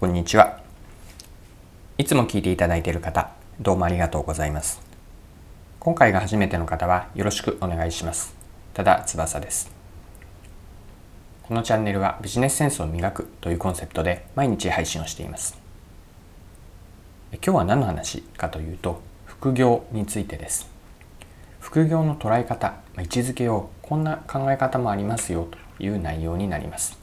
[0.00, 0.58] こんにちは。
[1.98, 3.28] いつも聞いていただいている方、
[3.60, 4.80] どうもありがとうございます。
[5.78, 8.34] 今回が初めての方はよろしくお願いします。
[8.72, 9.70] ただ翼です。
[11.42, 15.58] このチャンネルはビジネスセンスを磨くというコンセプトで毎日配信をしています。
[17.32, 20.70] 今日は何の話かというと、副業についてです。
[21.60, 25.46] 副業の捉え方、位置づけをこんな考え方もありますよ
[25.78, 26.98] という内容になります。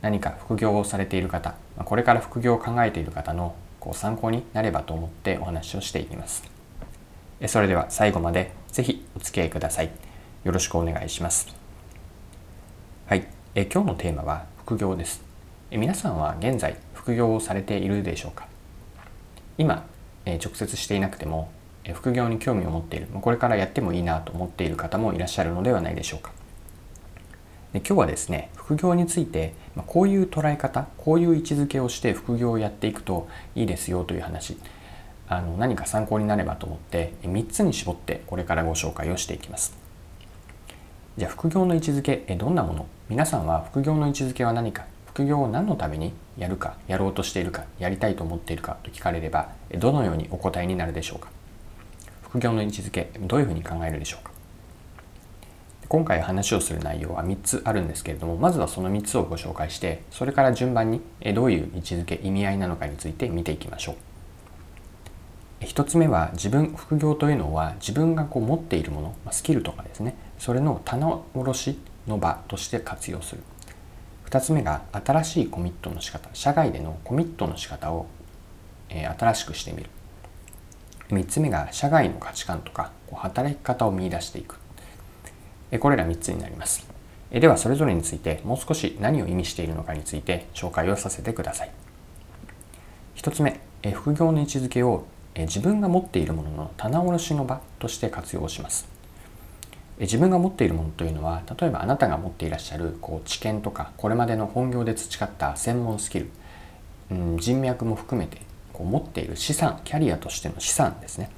[0.00, 6.42] 何か副業をされている方、これから副業を考えている方のこう参考になればと思ってお話をしていきます。
[7.46, 9.90] それでは最後までぜひお付き合いください。
[10.44, 11.54] よろしくお願いします。
[13.06, 15.22] はい、え今日のテーマは副業です。
[15.70, 18.48] え皆さんは現在副業をされているでしょうか？
[19.58, 19.86] 今、
[20.24, 21.50] え直接していなくても
[21.84, 26.32] え副業に興味を持っているこれからやってもいいなと思っている方もいらっしゃるのではないでしょうか？
[27.72, 29.52] で今日はですね副業について
[29.86, 34.56] こういう捉え方こういう位置づけをして副業をやっていくといいですよという話。
[35.28, 39.76] あの何か参考になればと思って3つに絞ってこれからご紹介をしていきます。
[41.16, 42.86] じゃあ副業の位置づけどんなもの？
[43.08, 44.86] 皆さんは副業の位置づけは何か？
[45.06, 51.28] 副業を何のためにやるかやろうとしているかやりたいと思っているかと聞かれればどのようにお答えになるでしょうか？
[52.22, 54.30] 副業の位置づけどういうふうに考えるでしょうか？
[55.88, 61.00] 今回話をする内容は3つあるんですけれどもまずはその3つをご紹介してそれから順番に
[61.34, 63.96] どういう位置づけ意味合いなのかについて見ていきましょう。
[65.60, 70.16] 1つ目は自分副業というのは自分がこう持っているものスキルとかですね。
[70.38, 73.42] それの棚卸しの場として活用する。
[74.28, 78.06] 2つ目が新しいコミットの仕方社外でのコミットの仕方を、
[78.88, 79.90] え新しくしてみる。
[81.10, 84.65] 3つ目が社外の価値観とか働き方を見いだしていく。
[85.80, 86.86] これら3つになります。
[87.30, 91.70] ではそれぞれについてもう少し何を意味しているのかについて紹介をさせてください。
[93.16, 93.60] 1つ目、
[93.92, 98.96] 副業の位置づけを自分が持っているものの棚卸しの場として活用します。
[99.98, 106.28] 自分が持っているものというのは例えばあなたが持っていらっしゃるこう知見とかこれまでの本業で培った専門スキル、
[107.10, 108.42] うん、人脈も含めて
[108.74, 111.30] こう持っている資産キャリアとしての資産ですね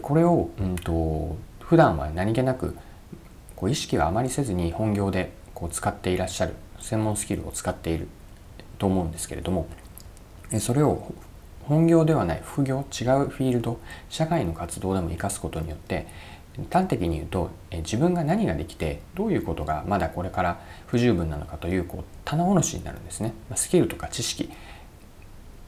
[0.00, 1.36] これを、うんと
[1.66, 2.76] 普段は何気なく
[3.56, 8.06] こう意識はあまりせずに本業でこう使っていらっしゃる専門スキルを使っている
[8.78, 9.66] と思うんですけれども
[10.60, 11.12] それを
[11.64, 16.06] 本業ではない副業違うフィールド社会の活動でも生かすことによって
[16.70, 23.34] 端的に言うと自分が何ができてどういうことがまだこれから不十分なのかというこう棚卸しになるんですね。
[23.56, 24.50] スキルとか知識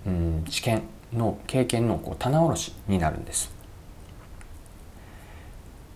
[0.07, 0.83] うん知見
[1.13, 3.58] の経験のこう棚卸しになるんです。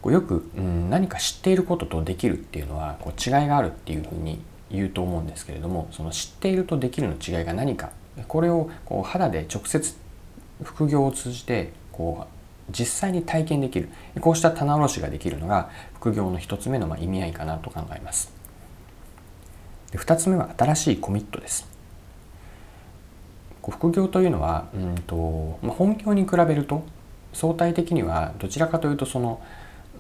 [0.03, 4.41] こうよく、うん、何か知っていることとできるっていうのはこう違いがあるっていうふうに
[4.71, 7.91] 言うと思うんですけれどもその知っているとできるの違いが何か。
[8.29, 9.95] これをこう肌で直接
[10.63, 13.89] 副業を通じてこう実際に体験できる。
[14.21, 18.33] こうした棚卸しができるのが副業の一つ目のま意味合いかなと考えます。
[19.93, 21.69] で2つ目は新しいコミットです。
[23.63, 26.83] 副業というのはうんと、まあ本業に比べると
[27.33, 29.41] 相対的にはどちらかというとその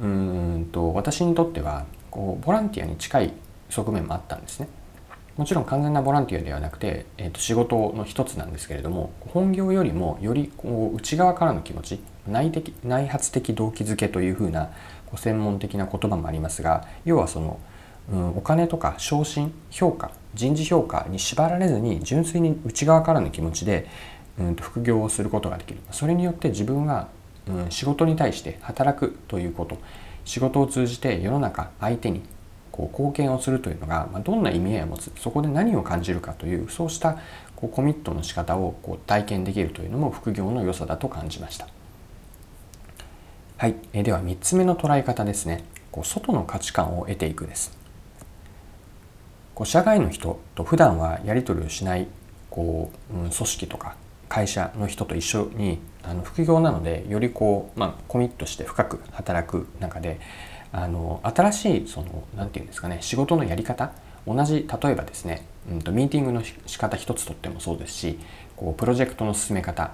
[0.00, 3.32] うんと私にとってはこうボランティアに近い
[3.70, 4.68] 側面もあったんですね。
[5.36, 14.66] もちろん完全なボランティアではなくて、えー、と仕事の一つなんですけれども本業よりもよりこう内側からの気持ち内的内発的動機づけというふうな
[15.06, 17.58] こう専門的な言葉もありますが要はその、
[18.12, 23.88] うん、お金とか昇進評価人事評価に縛られずに純粋に内側からの気持ちで、
[24.38, 27.08] うん、と副業をすることができるそれによって自分が
[27.48, 29.78] うん、仕事に対して働くということ。
[30.24, 32.22] 仕事を通じて世の中相手に
[32.70, 37.18] こう貢献をするというのが、まあ、どんな意味合いを持つそこで何を感じるかというそうした
[37.56, 41.68] こうコミットの仕方をこう体験できるというのも副業の良さだと感じました。
[43.58, 45.62] はい、えでは3つ目の捉え方ですね。
[45.92, 47.76] こう外の価値観を得ていくです。
[49.54, 52.08] こう社外の人と普段はやり取りをしない
[52.50, 53.94] こう、うん、組織とか
[54.28, 60.20] 会社の人と一緒にあの副業なのでよりこう、まあ、コミットして深く働く中で
[60.72, 63.92] あの新しいその何て言うんですかね仕事のやり方
[64.26, 68.18] 同じ例えばですね、うんと、ミーティングの仕方一つとってもそうですし
[68.56, 69.92] こうプロジェクトの進め方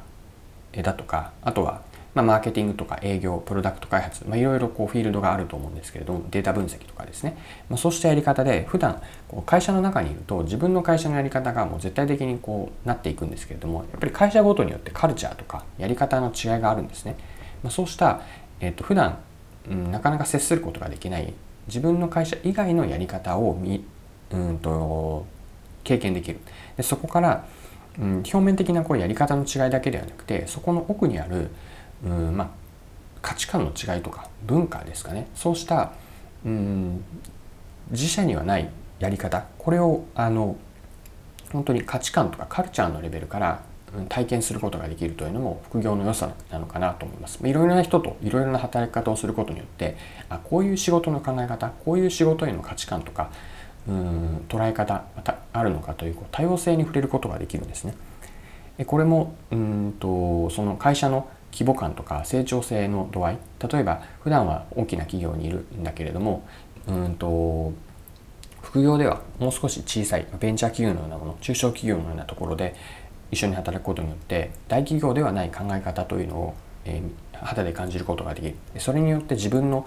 [0.72, 1.82] だとかあとは
[2.18, 7.38] まあ、マーケティングとか営業、プロダクト開発、まあ、いろいろこうフィールドがあると思うんですけれども、データ分析とかですね、
[7.68, 17.14] まあ、そうしたやり方で、普段こう会社の中にいると、自分の会社のやり方がもう絶対的にこうなっていくんですけれども、やっぱり会社ごとによってカルチャーとかやり方の違いがあるんですね。
[17.62, 18.22] まあ、そうした、
[18.60, 19.18] えっ、ー、と普段、
[19.70, 21.32] うん、なかなか接することができない
[21.68, 23.84] 自分の会社以外のやり方をみ
[24.32, 25.24] うんと
[25.84, 26.40] 経験できる
[26.76, 27.46] でそこから、
[27.98, 31.50] うん、表面的なこうやり方の違いだけではなくてそこの奥にある、
[32.04, 32.48] うんまあ、
[33.22, 35.92] 価値観の違いとか文化ですかねそうした、
[36.44, 37.04] うん、
[37.90, 38.68] 自社にはない
[38.98, 40.56] やり方これをあの
[41.52, 43.62] 本当に価値観とかカルチャーのレベルから
[44.08, 47.38] 体験することができるというのも副業の良さなのかなと思います。
[47.42, 49.96] いろいろな人といろいろな働き方をすることによって
[50.28, 53.30] あこういう仕事の考え方こういう仕事への価値観とか
[53.88, 57.94] うん捉え方またあるのかという多様性に触れることができるんですね。
[58.86, 63.38] これもうんとその会社の規模感とか成長性の度合い。
[63.70, 66.46] 例えば普段は大きな企業にいるんだけれども
[66.86, 67.72] うんと
[68.62, 72.74] 副業ではもう少し小さいベンチャー企業のようなもの中小企業のようなところで
[73.30, 76.54] 一緒に働くことによって大企業ではない考え方というのを、
[76.84, 78.54] えー、肌で感じることができる。
[78.78, 79.86] それによって自分の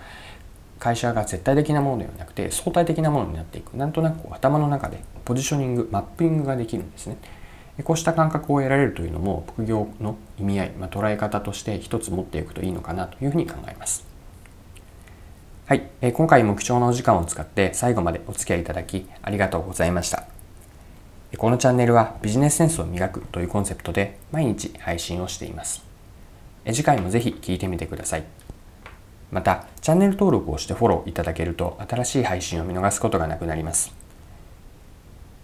[0.79, 3.75] 会社が絶対的なものではなくて相対的なものになっていく。
[3.77, 7.17] なんとなく頭の中でポジショニングマッピングができるんですね。
[7.83, 14.05] こうした感覚を得られるというのも副業の意味合い、まあ、捉え方として一つ持っていくといいのかなというふうに考えます
[15.65, 20.25] はい、えー、今回も貴重なお時間を使って最後までお付き合いいただきありがとうございました
[21.37, 25.83] このチャンネルはビジネスセンスを磨くというコンセプトで毎日配信をしています。
[26.65, 28.23] 次回もぜひ聴いてみてください。
[29.31, 33.93] また、チャンネル登録をしてフォローいただけると新しい配信を見逃すことがなくなります。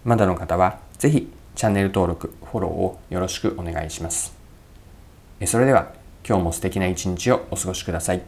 [0.03, 4.37] まだの方はぜひチャンネル登録、フォローをよろしくお願いします。
[5.47, 5.91] それでは
[6.23, 8.21] 今日も素敵な一日をお過ごしください。